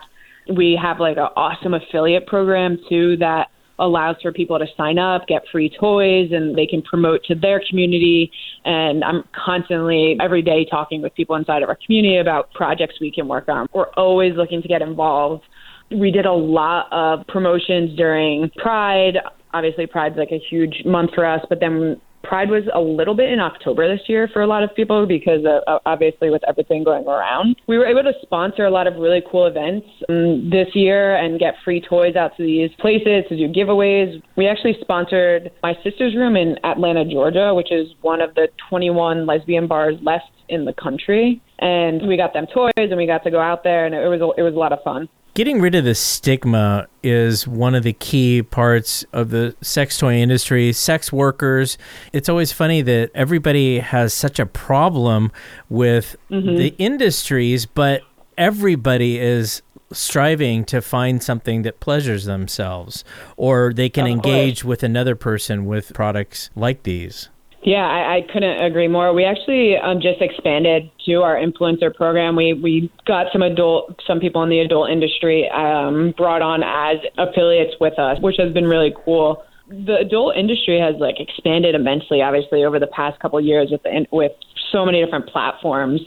We 0.55 0.79
have 0.81 0.99
like 0.99 1.17
an 1.17 1.29
awesome 1.35 1.73
affiliate 1.73 2.27
program 2.27 2.77
too 2.89 3.17
that 3.17 3.47
allows 3.79 4.15
for 4.21 4.31
people 4.31 4.59
to 4.59 4.65
sign 4.77 4.99
up, 4.99 5.27
get 5.27 5.41
free 5.51 5.69
toys, 5.79 6.29
and 6.31 6.55
they 6.55 6.67
can 6.67 6.81
promote 6.83 7.23
to 7.25 7.35
their 7.35 7.61
community. 7.67 8.31
And 8.63 9.03
I'm 9.03 9.23
constantly, 9.33 10.15
every 10.21 10.43
day, 10.43 10.65
talking 10.69 11.01
with 11.01 11.13
people 11.15 11.35
inside 11.35 11.63
of 11.63 11.69
our 11.69 11.77
community 11.85 12.17
about 12.17 12.53
projects 12.53 12.95
we 13.01 13.11
can 13.11 13.27
work 13.27 13.49
on. 13.49 13.67
We're 13.73 13.89
always 13.97 14.35
looking 14.35 14.61
to 14.61 14.67
get 14.67 14.81
involved. 14.81 15.43
We 15.89 16.11
did 16.11 16.25
a 16.25 16.31
lot 16.31 16.87
of 16.91 17.25
promotions 17.27 17.97
during 17.97 18.49
Pride 18.57 19.17
obviously 19.53 19.87
Pride's 19.87 20.17
like 20.17 20.31
a 20.31 20.41
huge 20.49 20.83
month 20.85 21.11
for 21.13 21.25
us, 21.25 21.41
but 21.49 21.59
then 21.59 21.99
Pride 22.23 22.49
was 22.49 22.63
a 22.73 22.79
little 22.79 23.15
bit 23.15 23.31
in 23.31 23.39
October 23.39 23.87
this 23.87 24.07
year 24.07 24.29
for 24.31 24.41
a 24.41 24.47
lot 24.47 24.63
of 24.63 24.75
people 24.75 25.05
because 25.05 25.43
uh, 25.45 25.79
obviously 25.85 26.29
with 26.29 26.43
everything 26.47 26.83
going 26.83 27.07
around. 27.07 27.55
We 27.67 27.77
were 27.77 27.85
able 27.85 28.03
to 28.03 28.13
sponsor 28.21 28.65
a 28.65 28.69
lot 28.69 28.87
of 28.87 28.95
really 28.95 29.23
cool 29.29 29.47
events 29.47 29.87
um, 30.09 30.49
this 30.49 30.67
year 30.73 31.15
and 31.15 31.39
get 31.39 31.55
free 31.63 31.81
toys 31.81 32.15
out 32.15 32.37
to 32.37 32.43
these 32.43 32.69
places 32.79 33.23
to 33.29 33.37
do 33.37 33.47
giveaways. 33.47 34.21
We 34.35 34.47
actually 34.47 34.77
sponsored 34.81 35.51
my 35.63 35.73
sister's 35.83 36.15
room 36.15 36.35
in 36.35 36.57
Atlanta, 36.63 37.05
Georgia, 37.05 37.53
which 37.53 37.71
is 37.71 37.87
one 38.01 38.21
of 38.21 38.35
the 38.35 38.47
21 38.69 39.25
lesbian 39.25 39.67
bars 39.67 39.95
left 40.01 40.31
in 40.49 40.65
the 40.65 40.73
country. 40.73 41.41
And 41.59 42.07
we 42.07 42.17
got 42.17 42.33
them 42.33 42.45
toys 42.53 42.71
and 42.77 42.97
we 42.97 43.07
got 43.07 43.23
to 43.23 43.31
go 43.31 43.39
out 43.39 43.63
there 43.63 43.85
and 43.85 43.95
it 43.95 44.07
was 44.07 44.21
a, 44.21 44.39
it 44.39 44.43
was 44.43 44.53
a 44.53 44.59
lot 44.59 44.73
of 44.73 44.79
fun. 44.83 45.09
Getting 45.33 45.61
rid 45.61 45.75
of 45.75 45.85
the 45.85 45.95
stigma 45.95 46.87
is 47.01 47.47
one 47.47 47.73
of 47.73 47.83
the 47.83 47.93
key 47.93 48.43
parts 48.43 49.05
of 49.13 49.29
the 49.29 49.55
sex 49.61 49.97
toy 49.97 50.15
industry. 50.15 50.73
Sex 50.73 51.13
workers, 51.13 51.77
it's 52.11 52.27
always 52.27 52.51
funny 52.51 52.81
that 52.81 53.11
everybody 53.15 53.79
has 53.79 54.13
such 54.13 54.39
a 54.39 54.45
problem 54.45 55.31
with 55.69 56.17
mm-hmm. 56.29 56.57
the 56.57 56.75
industries, 56.77 57.65
but 57.65 58.01
everybody 58.37 59.19
is 59.19 59.61
striving 59.93 60.65
to 60.65 60.81
find 60.81 61.23
something 61.23 61.61
that 61.61 61.79
pleasures 61.79 62.25
themselves 62.25 63.05
or 63.37 63.73
they 63.73 63.89
can 63.89 64.07
engage 64.07 64.65
with 64.65 64.83
another 64.83 65.15
person 65.15 65.65
with 65.65 65.93
products 65.93 66.49
like 66.55 66.83
these. 66.83 67.29
Yeah, 67.63 67.85
I, 67.85 68.17
I 68.17 68.21
couldn't 68.33 68.63
agree 68.63 68.87
more. 68.87 69.13
We 69.13 69.23
actually 69.23 69.77
um, 69.77 70.01
just 70.01 70.19
expanded 70.19 70.89
to 71.05 71.21
our 71.21 71.35
influencer 71.35 71.93
program. 71.93 72.35
We 72.35 72.53
we 72.53 72.91
got 73.05 73.27
some 73.31 73.43
adult, 73.43 73.99
some 74.07 74.19
people 74.19 74.41
in 74.41 74.49
the 74.49 74.59
adult 74.59 74.89
industry 74.89 75.47
um, 75.49 76.13
brought 76.17 76.41
on 76.41 76.63
as 76.63 76.97
affiliates 77.19 77.75
with 77.79 77.99
us, 77.99 78.17
which 78.21 78.37
has 78.39 78.51
been 78.51 78.65
really 78.65 78.93
cool. 79.05 79.43
The 79.69 79.97
adult 79.97 80.35
industry 80.35 80.79
has 80.79 80.95
like 80.99 81.19
expanded 81.19 81.75
immensely, 81.75 82.21
obviously, 82.23 82.63
over 82.63 82.79
the 82.79 82.87
past 82.87 83.19
couple 83.19 83.39
years 83.39 83.69
with 83.71 83.81
with 84.11 84.31
so 84.71 84.83
many 84.83 85.03
different 85.03 85.27
platforms. 85.27 86.01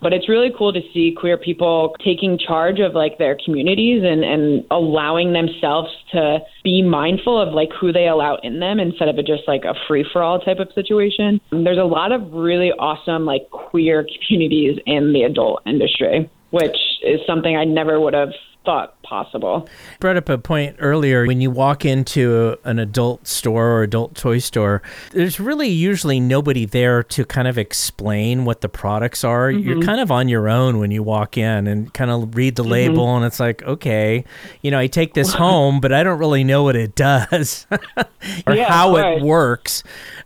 But 0.00 0.12
it's 0.12 0.28
really 0.28 0.50
cool 0.56 0.72
to 0.72 0.80
see 0.92 1.14
queer 1.16 1.36
people 1.36 1.94
taking 2.04 2.38
charge 2.38 2.80
of 2.80 2.94
like 2.94 3.18
their 3.18 3.36
communities 3.44 4.02
and, 4.04 4.24
and 4.24 4.64
allowing 4.70 5.32
themselves 5.32 5.90
to 6.12 6.38
be 6.64 6.82
mindful 6.82 7.40
of 7.40 7.52
like 7.52 7.70
who 7.78 7.92
they 7.92 8.08
allow 8.08 8.36
in 8.42 8.60
them 8.60 8.80
instead 8.80 9.08
of 9.08 9.18
it 9.18 9.26
just 9.26 9.42
like 9.46 9.64
a 9.64 9.74
free 9.86 10.06
for 10.12 10.22
all 10.22 10.40
type 10.40 10.58
of 10.58 10.68
situation. 10.74 11.40
There's 11.50 11.78
a 11.78 11.84
lot 11.84 12.12
of 12.12 12.32
really 12.32 12.72
awesome 12.72 13.26
like 13.26 13.50
queer 13.50 14.06
communities 14.28 14.78
in 14.86 15.12
the 15.12 15.22
adult 15.22 15.62
industry, 15.66 16.30
which 16.50 16.76
is 17.02 17.20
something 17.26 17.56
I 17.56 17.64
never 17.64 18.00
would 18.00 18.14
have 18.14 18.30
thought 18.64 19.00
possible. 19.02 19.68
Brought 20.00 20.16
up 20.16 20.28
a 20.28 20.38
point 20.38 20.76
earlier 20.78 21.26
when 21.26 21.40
you 21.40 21.50
walk 21.50 21.84
into 21.84 22.56
an 22.64 22.78
adult 22.78 23.26
store 23.26 23.72
or 23.72 23.82
adult 23.82 24.14
toy 24.14 24.38
store, 24.38 24.82
there's 25.12 25.40
really 25.40 25.68
usually 25.68 26.20
nobody 26.20 26.66
there 26.66 27.02
to 27.04 27.24
kind 27.24 27.48
of 27.48 27.58
explain 27.58 28.44
what 28.44 28.60
the 28.60 28.68
products 28.68 29.24
are. 29.24 29.50
Mm-hmm. 29.50 29.68
You're 29.68 29.82
kind 29.82 30.00
of 30.00 30.10
on 30.10 30.28
your 30.28 30.48
own 30.48 30.78
when 30.78 30.90
you 30.90 31.02
walk 31.02 31.38
in 31.38 31.66
and 31.66 31.92
kind 31.94 32.10
of 32.10 32.34
read 32.36 32.56
the 32.56 32.62
mm-hmm. 32.62 32.72
label, 32.72 33.16
and 33.16 33.24
it's 33.24 33.40
like, 33.40 33.62
okay, 33.62 34.24
you 34.62 34.70
know, 34.70 34.78
I 34.78 34.86
take 34.86 35.14
this 35.14 35.32
home, 35.34 35.80
but 35.80 35.92
I 35.92 36.02
don't 36.02 36.18
really 36.18 36.44
know 36.44 36.62
what 36.62 36.76
it 36.76 36.94
does 36.94 37.66
or 38.46 38.54
yeah, 38.54 38.70
how 38.70 38.96
right. 38.96 39.18
it 39.18 39.22
works. 39.22 39.82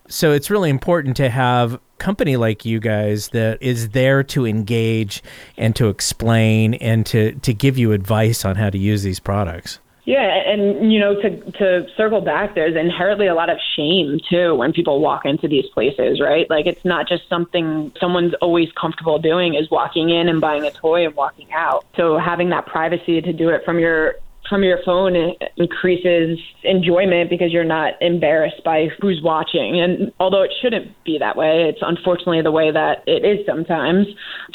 So 0.08 0.32
it's 0.32 0.50
really 0.50 0.70
important 0.70 1.16
to 1.16 1.30
have 1.30 1.80
company 2.04 2.36
like 2.36 2.66
you 2.66 2.78
guys 2.80 3.28
that 3.28 3.56
is 3.62 3.88
there 3.90 4.22
to 4.22 4.46
engage 4.46 5.22
and 5.56 5.74
to 5.74 5.88
explain 5.88 6.74
and 6.74 7.06
to 7.06 7.32
to 7.36 7.54
give 7.54 7.78
you 7.78 7.92
advice 7.92 8.44
on 8.44 8.56
how 8.56 8.68
to 8.68 8.76
use 8.76 9.02
these 9.02 9.18
products. 9.18 9.78
Yeah, 10.04 10.20
and 10.20 10.92
you 10.92 11.00
know, 11.00 11.14
to 11.22 11.50
to 11.52 11.86
circle 11.96 12.20
back, 12.20 12.54
there's 12.54 12.76
inherently 12.76 13.26
a 13.26 13.34
lot 13.34 13.48
of 13.48 13.56
shame 13.74 14.20
too 14.28 14.54
when 14.54 14.74
people 14.74 15.00
walk 15.00 15.24
into 15.24 15.48
these 15.48 15.64
places, 15.72 16.20
right? 16.20 16.48
Like 16.50 16.66
it's 16.66 16.84
not 16.84 17.08
just 17.08 17.26
something 17.30 17.90
someone's 17.98 18.34
always 18.42 18.70
comfortable 18.78 19.18
doing 19.18 19.54
is 19.54 19.70
walking 19.70 20.10
in 20.10 20.28
and 20.28 20.42
buying 20.42 20.64
a 20.66 20.70
toy 20.70 21.06
and 21.06 21.16
walking 21.16 21.50
out. 21.54 21.86
So 21.96 22.18
having 22.18 22.50
that 22.50 22.66
privacy 22.66 23.22
to 23.22 23.32
do 23.32 23.48
it 23.48 23.64
from 23.64 23.78
your 23.78 24.16
from 24.48 24.62
your 24.62 24.78
phone 24.84 25.16
increases 25.56 26.38
enjoyment 26.64 27.30
because 27.30 27.52
you're 27.52 27.64
not 27.64 27.94
embarrassed 28.00 28.62
by 28.64 28.88
who's 29.00 29.20
watching. 29.22 29.80
And 29.80 30.12
although 30.20 30.42
it 30.42 30.52
shouldn't 30.60 30.92
be 31.04 31.18
that 31.18 31.36
way, 31.36 31.66
it's 31.68 31.80
unfortunately 31.80 32.42
the 32.42 32.50
way 32.50 32.70
that 32.70 33.04
it 33.06 33.24
is 33.24 33.44
sometimes. 33.46 34.06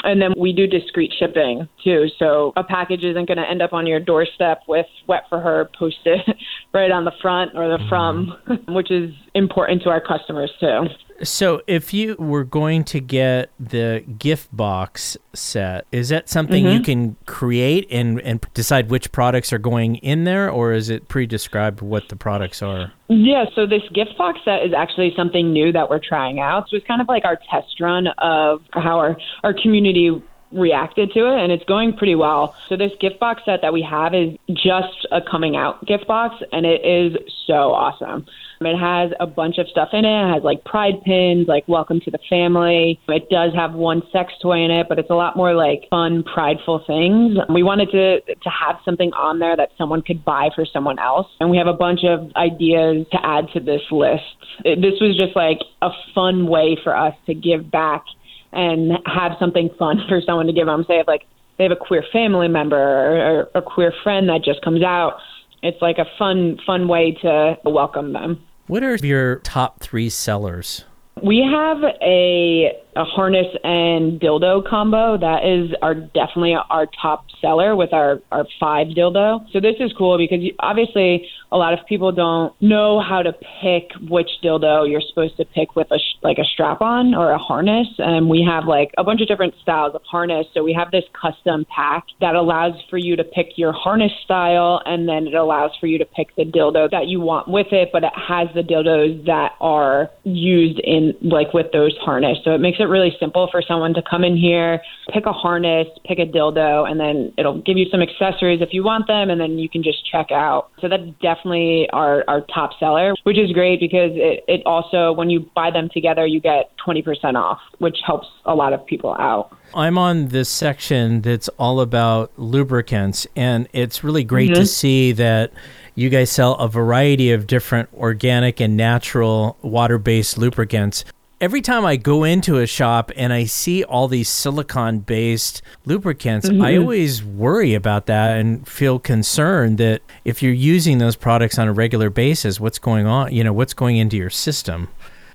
And 0.04 0.20
then 0.20 0.32
we 0.36 0.52
do 0.52 0.66
discreet 0.66 1.12
shipping 1.18 1.68
too. 1.82 2.06
So 2.18 2.52
a 2.56 2.64
package 2.64 3.04
isn't 3.04 3.26
going 3.26 3.38
to 3.38 3.48
end 3.48 3.62
up 3.62 3.72
on 3.72 3.86
your 3.86 4.00
doorstep 4.00 4.62
with 4.68 4.86
wet 5.08 5.24
for 5.28 5.40
her 5.40 5.70
posted 5.78 6.20
right 6.74 6.90
on 6.90 7.04
the 7.04 7.12
front 7.20 7.52
or 7.54 7.68
the 7.68 7.78
from, 7.88 8.36
mm-hmm. 8.48 8.74
which 8.74 8.90
is 8.90 9.10
important 9.34 9.82
to 9.82 9.90
our 9.90 10.00
customers 10.00 10.52
too. 10.60 10.84
So, 11.22 11.60
if 11.66 11.92
you 11.92 12.16
were 12.18 12.44
going 12.44 12.84
to 12.84 13.00
get 13.00 13.50
the 13.58 14.04
gift 14.18 14.54
box 14.56 15.18
set, 15.34 15.86
is 15.92 16.08
that 16.08 16.28
something 16.28 16.64
mm-hmm. 16.64 16.78
you 16.78 16.82
can 16.82 17.16
create 17.26 17.86
and, 17.90 18.20
and 18.22 18.44
decide 18.54 18.90
which 18.90 19.12
products 19.12 19.52
are 19.52 19.58
going 19.58 19.96
in 19.96 20.24
there, 20.24 20.50
or 20.50 20.72
is 20.72 20.88
it 20.88 21.08
pre 21.08 21.26
described 21.26 21.82
what 21.82 22.08
the 22.08 22.16
products 22.16 22.62
are? 22.62 22.92
Yeah, 23.08 23.44
so 23.54 23.66
this 23.66 23.82
gift 23.92 24.16
box 24.16 24.38
set 24.44 24.62
is 24.64 24.72
actually 24.72 25.12
something 25.16 25.52
new 25.52 25.72
that 25.72 25.90
we're 25.90 26.00
trying 26.00 26.40
out. 26.40 26.70
So, 26.70 26.76
it's 26.76 26.86
kind 26.86 27.02
of 27.02 27.08
like 27.08 27.24
our 27.24 27.38
test 27.50 27.80
run 27.80 28.06
of 28.18 28.62
how 28.72 28.98
our, 28.98 29.16
our 29.44 29.52
community 29.52 30.22
reacted 30.52 31.12
to 31.12 31.20
it 31.20 31.42
and 31.42 31.52
it's 31.52 31.64
going 31.64 31.96
pretty 31.96 32.14
well. 32.14 32.54
So 32.68 32.76
this 32.76 32.92
gift 33.00 33.20
box 33.20 33.42
set 33.44 33.60
that 33.62 33.72
we 33.72 33.86
have 33.88 34.14
is 34.14 34.36
just 34.50 35.06
a 35.12 35.20
coming 35.20 35.56
out 35.56 35.86
gift 35.86 36.06
box 36.06 36.36
and 36.52 36.66
it 36.66 36.84
is 36.84 37.16
so 37.46 37.72
awesome. 37.72 38.26
It 38.62 38.76
has 38.76 39.10
a 39.18 39.26
bunch 39.26 39.56
of 39.56 39.68
stuff 39.68 39.88
in 39.94 40.04
it. 40.04 40.08
It 40.08 40.34
has 40.34 40.42
like 40.42 40.64
pride 40.64 41.02
pins, 41.02 41.48
like 41.48 41.66
welcome 41.66 41.98
to 42.00 42.10
the 42.10 42.18
family. 42.28 43.00
It 43.08 43.30
does 43.30 43.54
have 43.54 43.72
one 43.72 44.02
sex 44.12 44.34
toy 44.42 44.62
in 44.62 44.70
it, 44.70 44.86
but 44.86 44.98
it's 44.98 45.08
a 45.08 45.14
lot 45.14 45.34
more 45.34 45.54
like 45.54 45.88
fun, 45.88 46.22
prideful 46.22 46.84
things. 46.86 47.38
We 47.48 47.62
wanted 47.62 47.90
to 47.92 48.20
to 48.20 48.50
have 48.50 48.76
something 48.84 49.12
on 49.14 49.38
there 49.38 49.56
that 49.56 49.70
someone 49.78 50.02
could 50.02 50.26
buy 50.26 50.50
for 50.54 50.66
someone 50.70 50.98
else. 50.98 51.26
And 51.40 51.50
we 51.50 51.56
have 51.56 51.68
a 51.68 51.72
bunch 51.72 52.00
of 52.04 52.30
ideas 52.36 53.06
to 53.12 53.18
add 53.24 53.46
to 53.54 53.60
this 53.60 53.80
list. 53.90 54.24
It, 54.64 54.82
this 54.82 55.00
was 55.00 55.16
just 55.18 55.34
like 55.34 55.60
a 55.80 55.90
fun 56.14 56.46
way 56.46 56.76
for 56.84 56.94
us 56.94 57.14
to 57.26 57.34
give 57.34 57.70
back 57.70 58.04
and 58.52 58.92
have 59.06 59.32
something 59.38 59.70
fun 59.78 60.00
for 60.08 60.20
someone 60.24 60.46
to 60.46 60.52
give 60.52 60.66
them. 60.66 60.84
Say 60.86 61.00
if 61.00 61.06
like 61.06 61.26
they 61.58 61.64
have 61.64 61.72
a 61.72 61.76
queer 61.76 62.04
family 62.12 62.48
member 62.48 62.76
or, 62.76 63.40
or 63.40 63.50
a 63.54 63.62
queer 63.62 63.92
friend 64.02 64.28
that 64.28 64.42
just 64.44 64.62
comes 64.62 64.82
out. 64.82 65.18
It's 65.62 65.80
like 65.82 65.98
a 65.98 66.06
fun, 66.18 66.58
fun 66.64 66.88
way 66.88 67.12
to 67.20 67.58
welcome 67.64 68.14
them. 68.14 68.42
What 68.66 68.82
are 68.82 68.96
your 68.96 69.36
top 69.40 69.80
three 69.80 70.08
sellers? 70.08 70.84
We 71.22 71.46
have 71.50 71.78
a 72.02 72.72
a 72.96 73.04
harness 73.04 73.46
and 73.62 74.20
dildo 74.20 74.68
combo. 74.68 75.16
That 75.16 75.44
is 75.44 75.74
our 75.80 75.94
definitely 75.94 76.54
our 76.54 76.86
top 77.00 77.26
seller 77.40 77.76
with 77.76 77.92
our 77.92 78.20
our 78.32 78.46
five 78.58 78.88
dildo. 78.88 79.46
So 79.52 79.60
this 79.60 79.76
is 79.78 79.92
cool 79.96 80.18
because 80.18 80.40
obviously 80.58 81.28
a 81.52 81.56
lot 81.56 81.72
of 81.72 81.80
people 81.86 82.12
don't 82.12 82.54
know 82.60 83.00
how 83.00 83.22
to 83.22 83.32
pick 83.32 83.90
which 84.08 84.28
dildo 84.42 84.88
you're 84.88 85.02
supposed 85.08 85.36
to 85.36 85.44
pick 85.44 85.76
with 85.76 85.88
a 85.90 85.98
like 86.22 86.38
a 86.38 86.44
strap 86.44 86.80
on 86.80 87.14
or 87.14 87.30
a 87.30 87.38
harness. 87.38 87.88
And 87.98 88.28
we 88.28 88.46
have 88.48 88.64
like 88.64 88.90
a 88.98 89.04
bunch 89.04 89.20
of 89.20 89.28
different 89.28 89.54
styles 89.62 89.94
of 89.94 90.02
harness. 90.02 90.46
So 90.52 90.62
we 90.62 90.72
have 90.72 90.90
this 90.90 91.04
custom 91.20 91.66
pack 91.74 92.06
that 92.20 92.34
allows 92.34 92.74
for 92.88 92.98
you 92.98 93.16
to 93.16 93.24
pick 93.24 93.56
your 93.56 93.72
harness 93.72 94.12
style, 94.24 94.82
and 94.84 95.08
then 95.08 95.26
it 95.26 95.34
allows 95.34 95.70
for 95.80 95.86
you 95.86 95.98
to 95.98 96.04
pick 96.04 96.34
the 96.36 96.44
dildo 96.44 96.90
that 96.90 97.06
you 97.06 97.20
want 97.20 97.48
with 97.48 97.68
it. 97.72 97.90
But 97.92 98.04
it 98.04 98.12
has 98.16 98.48
the 98.54 98.62
dildos 98.62 99.26
that 99.26 99.52
are 99.60 100.10
used 100.24 100.80
in 100.80 101.09
like 101.22 101.52
with 101.54 101.72
those 101.72 101.96
harness. 101.98 102.38
So 102.44 102.54
it 102.54 102.58
makes 102.58 102.78
it 102.80 102.84
really 102.84 103.12
simple 103.18 103.48
for 103.50 103.62
someone 103.62 103.94
to 103.94 104.02
come 104.08 104.24
in 104.24 104.36
here, 104.36 104.80
pick 105.12 105.26
a 105.26 105.32
harness, 105.32 105.86
pick 106.04 106.18
a 106.18 106.26
dildo, 106.26 106.90
and 106.90 106.98
then 106.98 107.32
it'll 107.38 107.60
give 107.60 107.76
you 107.76 107.86
some 107.90 108.00
accessories 108.02 108.60
if 108.60 108.70
you 108.72 108.82
want 108.82 109.06
them, 109.06 109.30
and 109.30 109.40
then 109.40 109.58
you 109.58 109.68
can 109.68 109.82
just 109.82 110.04
check 110.10 110.30
out. 110.30 110.70
So 110.80 110.88
that's 110.88 111.02
definitely 111.22 111.88
our, 111.92 112.24
our 112.28 112.42
top 112.54 112.70
seller, 112.78 113.14
which 113.24 113.38
is 113.38 113.52
great 113.52 113.80
because 113.80 114.12
it, 114.14 114.44
it 114.48 114.62
also, 114.66 115.12
when 115.12 115.30
you 115.30 115.48
buy 115.54 115.70
them 115.70 115.88
together, 115.92 116.26
you 116.26 116.40
get 116.40 116.70
20% 116.86 117.34
off, 117.34 117.58
which 117.78 117.98
helps 118.06 118.28
a 118.44 118.54
lot 118.54 118.72
of 118.72 118.84
people 118.86 119.14
out. 119.18 119.56
I'm 119.74 119.98
on 119.98 120.28
this 120.28 120.48
section 120.48 121.20
that's 121.20 121.48
all 121.50 121.80
about 121.80 122.32
lubricants, 122.36 123.26
and 123.36 123.68
it's 123.72 124.02
really 124.02 124.24
great 124.24 124.50
mm-hmm. 124.50 124.60
to 124.60 124.66
see 124.66 125.12
that 125.12 125.52
you 125.94 126.08
guys 126.08 126.30
sell 126.30 126.54
a 126.54 126.68
variety 126.68 127.32
of 127.32 127.46
different 127.46 127.88
organic 127.94 128.60
and 128.60 128.76
natural 128.76 129.56
water 129.62 129.98
based 129.98 130.38
lubricants 130.38 131.04
every 131.40 131.62
time 131.62 131.84
I 131.84 131.96
go 131.96 132.24
into 132.24 132.58
a 132.58 132.66
shop 132.66 133.10
and 133.16 133.32
I 133.32 133.44
see 133.44 133.82
all 133.82 134.08
these 134.08 134.28
silicon 134.28 135.00
based 135.00 135.62
lubricants, 135.86 136.48
mm-hmm. 136.48 136.62
I 136.62 136.76
always 136.76 137.24
worry 137.24 137.74
about 137.74 138.06
that 138.06 138.36
and 138.36 138.66
feel 138.68 138.98
concerned 138.98 139.78
that 139.78 140.02
if 140.24 140.42
you're 140.42 140.52
using 140.52 140.98
those 140.98 141.16
products 141.16 141.58
on 141.58 141.66
a 141.66 141.72
regular 141.72 142.10
basis, 142.10 142.60
what's 142.60 142.78
going 142.78 143.06
on, 143.06 143.32
you 143.32 143.42
know, 143.42 143.52
what's 143.52 143.74
going 143.74 143.96
into 143.96 144.16
your 144.16 144.30
system. 144.30 144.88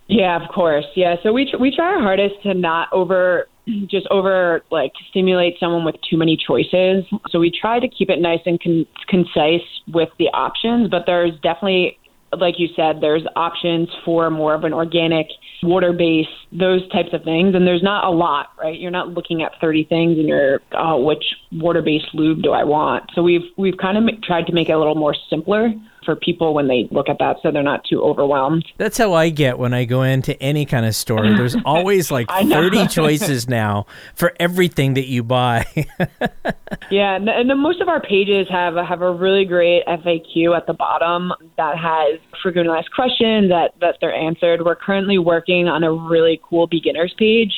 Yeah, 0.07 0.41
of 0.41 0.47
course. 0.49 0.85
Yeah. 0.95 1.15
So 1.23 1.33
we, 1.33 1.49
tr- 1.49 1.57
we 1.57 1.75
try 1.75 1.95
our 1.95 2.01
hardest 2.01 2.35
to 2.43 2.53
not 2.53 2.93
over 2.93 3.47
just 3.87 4.07
over 4.11 4.63
like 4.71 4.93
stimulate 5.09 5.55
someone 5.59 5.83
with 5.85 5.95
too 6.09 6.17
many 6.17 6.37
choices. 6.37 7.03
So 7.29 7.39
we 7.39 7.51
try 7.51 7.79
to 7.79 7.87
keep 7.87 8.09
it 8.09 8.19
nice 8.19 8.41
and 8.45 8.61
con- 8.61 8.85
concise 9.07 9.65
with 9.87 10.09
the 10.19 10.27
options, 10.33 10.89
but 10.89 11.03
there's 11.05 11.33
definitely 11.41 11.97
like 12.39 12.55
you 12.57 12.67
said, 12.75 13.01
there's 13.01 13.23
options 13.35 13.89
for 14.03 14.29
more 14.29 14.53
of 14.53 14.63
an 14.63 14.73
organic 14.73 15.27
water 15.63 15.93
base, 15.93 16.27
those 16.51 16.87
types 16.89 17.09
of 17.13 17.23
things. 17.23 17.55
And 17.55 17.65
there's 17.65 17.83
not 17.83 18.03
a 18.03 18.09
lot, 18.09 18.49
right? 18.57 18.79
You're 18.79 18.91
not 18.91 19.09
looking 19.09 19.41
at 19.41 19.53
30 19.61 19.85
things 19.85 20.17
and 20.17 20.27
you're, 20.27 20.61
oh, 20.73 21.01
which 21.03 21.23
water 21.51 21.81
based 21.81 22.07
lube 22.13 22.41
do 22.41 22.51
I 22.51 22.63
want? 22.63 23.09
So 23.13 23.23
we've, 23.23 23.45
we've 23.57 23.77
kind 23.77 23.97
of 23.97 24.21
tried 24.21 24.47
to 24.47 24.53
make 24.53 24.69
it 24.69 24.73
a 24.73 24.77
little 24.77 24.95
more 24.95 25.15
simpler 25.29 25.73
for 26.05 26.15
people 26.15 26.53
when 26.53 26.67
they 26.67 26.87
look 26.91 27.09
at 27.09 27.17
that 27.19 27.37
so 27.41 27.51
they're 27.51 27.63
not 27.63 27.83
too 27.83 28.01
overwhelmed. 28.01 28.65
That's 28.77 28.97
how 28.97 29.13
I 29.13 29.29
get 29.29 29.57
when 29.57 29.73
I 29.73 29.85
go 29.85 30.03
into 30.03 30.41
any 30.41 30.65
kind 30.65 30.85
of 30.85 30.95
store. 30.95 31.23
There's 31.23 31.55
always 31.65 32.11
like 32.11 32.29
30 32.29 32.87
choices 32.87 33.49
now 33.49 33.87
for 34.13 34.33
everything 34.39 34.93
that 34.93 35.07
you 35.07 35.23
buy. 35.23 35.65
yeah, 36.91 37.15
and, 37.15 37.27
and 37.29 37.59
most 37.59 37.81
of 37.81 37.89
our 37.89 38.01
pages 38.01 38.47
have 38.49 38.75
have 38.75 39.01
a 39.01 39.11
really 39.11 39.45
great 39.45 39.83
FAQ 39.87 40.55
at 40.55 40.67
the 40.67 40.73
bottom 40.73 41.31
that 41.57 41.77
has 41.77 42.19
frequently 42.41 42.77
asked 42.77 42.93
questions 42.93 43.49
that 43.49 43.73
that 43.81 43.97
they're 43.99 44.13
answered. 44.13 44.63
We're 44.63 44.75
currently 44.75 45.17
working 45.17 45.67
on 45.67 45.83
a 45.83 45.91
really 45.91 46.39
cool 46.47 46.67
beginners 46.67 47.13
page. 47.17 47.51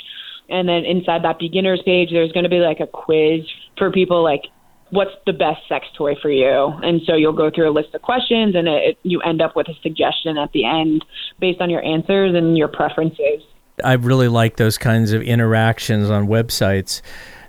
And 0.50 0.68
then 0.70 0.86
inside 0.86 1.24
that 1.24 1.40
beginners 1.40 1.82
page, 1.84 2.10
there's 2.12 2.32
going 2.32 2.44
to 2.46 2.50
be 2.50 2.60
like 2.60 2.80
a 2.80 2.88
quiz 2.88 3.42
for 3.78 3.92
people 3.92 4.24
like 4.24 4.44
what's 4.92 5.12
the 5.26 5.34
best 5.34 5.62
sex 5.68 5.86
toy 5.98 6.16
for 6.22 6.30
you 6.30 6.68
and 6.84 7.02
so 7.06 7.16
you'll 7.16 7.34
go 7.34 7.50
through 7.54 7.70
a 7.70 7.72
list 7.74 7.94
of 7.94 8.02
questions 8.02 8.56
and 8.56 8.68
it, 8.68 8.98
you 9.04 9.22
end 9.22 9.42
up 9.42 9.56
with 9.56 9.68
a 9.68 9.74
suggestion 9.82 10.38
at 10.38 10.52
the 10.54 10.66
end 10.66 11.04
based 11.40 11.62
on 11.62 11.70
your 11.70 11.84
answers 11.84 12.36
and 12.36 12.58
your 12.58 12.68
preferences 12.68 13.42
i 13.84 13.94
really 13.94 14.28
like 14.28 14.58
those 14.58 14.78
kinds 14.78 15.12
of 15.12 15.22
interactions 15.22 16.10
on 16.10 16.28
websites 16.28 17.02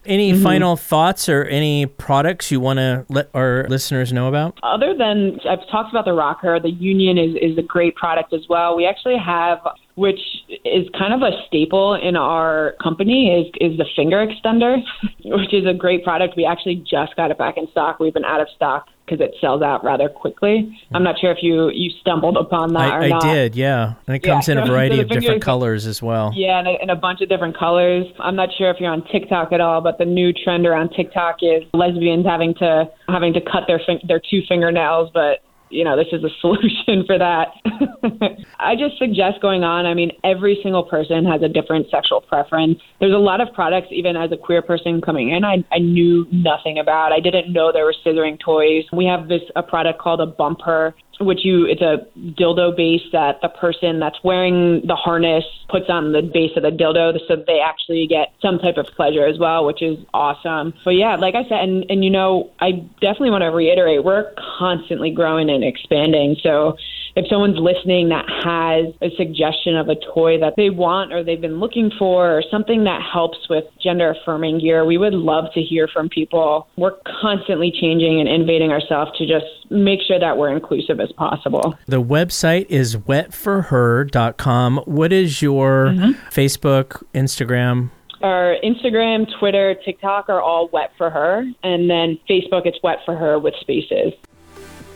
any 0.08 0.32
mm-hmm. 0.32 0.42
final 0.42 0.76
thoughts 0.76 1.28
or 1.28 1.44
any 1.44 1.86
products 1.86 2.50
you 2.50 2.60
want 2.60 2.78
to 2.78 3.04
let 3.08 3.28
our 3.34 3.66
listeners 3.68 4.12
know 4.12 4.26
about? 4.26 4.58
Other 4.62 4.96
than 4.96 5.38
I've 5.48 5.68
talked 5.70 5.90
about 5.90 6.06
the 6.06 6.14
rocker, 6.14 6.58
the 6.58 6.70
Union 6.70 7.18
is, 7.18 7.36
is 7.40 7.58
a 7.58 7.62
great 7.62 7.94
product 7.94 8.32
as 8.32 8.46
well. 8.48 8.74
We 8.74 8.86
actually 8.86 9.18
have, 9.18 9.58
which 9.98 10.20
is 10.64 10.88
kind 10.96 11.12
of 11.12 11.22
a 11.22 11.32
staple 11.48 11.94
in 11.94 12.14
our 12.14 12.76
company, 12.80 13.34
is, 13.34 13.72
is 13.72 13.76
the 13.76 13.84
finger 13.96 14.24
extender, 14.24 14.78
which 15.24 15.52
is 15.52 15.66
a 15.66 15.74
great 15.74 16.04
product. 16.04 16.34
We 16.36 16.46
actually 16.46 16.76
just 16.88 17.16
got 17.16 17.32
it 17.32 17.38
back 17.38 17.56
in 17.56 17.66
stock. 17.72 17.98
We've 17.98 18.14
been 18.14 18.24
out 18.24 18.40
of 18.40 18.46
stock 18.54 18.86
because 19.04 19.20
it 19.20 19.34
sells 19.40 19.60
out 19.60 19.82
rather 19.82 20.08
quickly. 20.08 20.78
I'm 20.92 21.02
not 21.02 21.18
sure 21.18 21.32
if 21.32 21.38
you 21.42 21.70
you 21.70 21.90
stumbled 22.00 22.36
upon 22.36 22.74
that 22.74 22.92
I, 22.92 22.96
or 22.96 23.02
I 23.02 23.08
not. 23.08 23.24
I 23.24 23.34
did, 23.34 23.56
yeah, 23.56 23.94
and 24.06 24.14
it 24.14 24.20
comes 24.20 24.46
yeah. 24.46 24.52
in 24.52 24.58
a 24.58 24.66
variety 24.66 24.96
so 24.96 25.02
of 25.02 25.08
different 25.08 25.42
colors 25.42 25.86
as 25.86 26.00
well. 26.00 26.32
Yeah, 26.36 26.60
and 26.60 26.68
a, 26.68 26.82
in 26.82 26.90
a 26.90 26.96
bunch 26.96 27.20
of 27.20 27.28
different 27.28 27.58
colors. 27.58 28.06
I'm 28.20 28.36
not 28.36 28.50
sure 28.56 28.70
if 28.70 28.76
you're 28.78 28.92
on 28.92 29.04
TikTok 29.10 29.52
at 29.52 29.60
all, 29.60 29.80
but 29.80 29.98
the 29.98 30.04
new 30.04 30.32
trend 30.32 30.66
around 30.66 30.90
TikTok 30.90 31.38
is 31.42 31.64
lesbians 31.74 32.24
having 32.24 32.54
to 32.56 32.84
having 33.08 33.32
to 33.32 33.40
cut 33.40 33.64
their 33.66 33.80
fin- 33.84 34.06
their 34.06 34.20
two 34.20 34.42
fingernails, 34.48 35.10
but 35.12 35.40
you 35.70 35.84
know, 35.84 35.96
this 35.96 36.08
is 36.12 36.22
a 36.24 36.28
solution 36.40 37.04
for 37.06 37.18
that. 37.18 37.48
I 38.58 38.74
just 38.74 38.98
suggest 38.98 39.40
going 39.40 39.64
on. 39.64 39.86
I 39.86 39.94
mean, 39.94 40.12
every 40.24 40.58
single 40.62 40.84
person 40.84 41.24
has 41.24 41.42
a 41.42 41.48
different 41.48 41.86
sexual 41.90 42.20
preference. 42.20 42.78
There's 43.00 43.14
a 43.14 43.18
lot 43.18 43.40
of 43.40 43.52
products, 43.52 43.88
even 43.90 44.16
as 44.16 44.32
a 44.32 44.36
queer 44.36 44.62
person 44.62 45.00
coming 45.00 45.30
in, 45.30 45.44
I, 45.44 45.64
I 45.72 45.78
knew 45.78 46.26
nothing 46.32 46.78
about. 46.78 47.12
I 47.12 47.20
didn't 47.20 47.52
know 47.52 47.72
there 47.72 47.84
were 47.84 47.94
scissoring 48.04 48.38
toys. 48.38 48.84
We 48.92 49.06
have 49.06 49.28
this 49.28 49.42
a 49.56 49.62
product 49.62 50.00
called 50.00 50.20
a 50.20 50.26
bumper 50.26 50.94
which 51.20 51.44
you 51.44 51.66
it's 51.66 51.82
a 51.82 52.06
dildo 52.38 52.76
base 52.76 53.02
that 53.12 53.40
the 53.42 53.48
person 53.48 53.98
that's 53.98 54.18
wearing 54.22 54.86
the 54.86 54.94
harness 54.94 55.44
puts 55.68 55.88
on 55.88 56.12
the 56.12 56.22
base 56.22 56.52
of 56.56 56.62
the 56.62 56.70
dildo 56.70 57.18
so 57.26 57.36
they 57.46 57.60
actually 57.60 58.06
get 58.06 58.32
some 58.40 58.58
type 58.58 58.76
of 58.76 58.86
pleasure 58.96 59.26
as 59.26 59.38
well 59.38 59.64
which 59.66 59.82
is 59.82 59.98
awesome. 60.14 60.74
But 60.84 60.94
yeah 60.94 61.16
like 61.16 61.34
i 61.34 61.42
said 61.44 61.60
and 61.60 61.84
and 61.88 62.04
you 62.04 62.10
know 62.10 62.50
i 62.60 62.72
definitely 63.00 63.30
want 63.30 63.42
to 63.42 63.48
reiterate 63.48 64.04
we're 64.04 64.32
constantly 64.58 65.10
growing 65.10 65.50
and 65.50 65.64
expanding. 65.64 66.36
So 66.42 66.76
if 67.18 67.26
someone's 67.28 67.58
listening 67.58 68.10
that 68.10 68.24
has 68.28 68.94
a 69.02 69.10
suggestion 69.16 69.76
of 69.76 69.88
a 69.88 69.96
toy 70.14 70.38
that 70.38 70.54
they 70.56 70.70
want 70.70 71.12
or 71.12 71.24
they've 71.24 71.40
been 71.40 71.58
looking 71.58 71.90
for 71.98 72.38
or 72.38 72.44
something 72.48 72.84
that 72.84 73.02
helps 73.02 73.38
with 73.50 73.64
gender 73.82 74.14
affirming 74.14 74.60
gear, 74.60 74.84
we 74.84 74.96
would 74.96 75.14
love 75.14 75.46
to 75.54 75.60
hear 75.60 75.88
from 75.88 76.08
people. 76.08 76.68
We're 76.76 76.94
constantly 77.20 77.72
changing 77.72 78.20
and 78.20 78.28
innovating 78.28 78.70
ourselves 78.70 79.18
to 79.18 79.26
just 79.26 79.46
make 79.68 79.98
sure 80.06 80.20
that 80.20 80.38
we're 80.38 80.52
inclusive 80.52 81.00
as 81.00 81.10
possible. 81.10 81.76
The 81.86 82.00
website 82.00 82.66
is 82.68 82.96
wetforher.com. 82.96 84.76
What 84.84 85.12
is 85.12 85.42
your 85.42 85.86
mm-hmm. 85.86 86.12
Facebook, 86.30 87.02
Instagram? 87.14 87.90
Our 88.22 88.56
Instagram, 88.64 89.26
Twitter, 89.40 89.74
TikTok 89.84 90.28
are 90.28 90.40
all 90.40 90.68
wet 90.72 90.92
for 90.96 91.10
her. 91.10 91.44
And 91.64 91.90
then 91.90 92.18
Facebook, 92.30 92.62
it's 92.64 92.78
wet 92.82 92.98
for 93.04 93.16
her 93.16 93.40
with 93.40 93.54
spaces. 93.60 94.12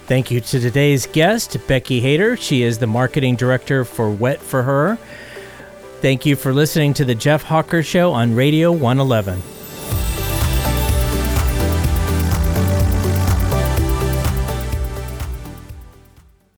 Thank 0.06 0.30
you 0.30 0.40
to 0.40 0.60
today's 0.60 1.06
guest, 1.06 1.56
Becky 1.66 2.00
Hayter. 2.00 2.36
She 2.36 2.62
is 2.62 2.78
the 2.78 2.86
marketing 2.86 3.36
director 3.36 3.84
for 3.84 4.10
Wet 4.10 4.40
for 4.40 4.62
Her. 4.62 4.96
Thank 6.00 6.26
you 6.26 6.34
for 6.34 6.52
listening 6.52 6.94
to 6.94 7.04
the 7.04 7.14
Jeff 7.14 7.44
Hawker 7.44 7.82
Show 7.82 8.12
on 8.12 8.34
Radio 8.34 8.72
111. 8.72 9.40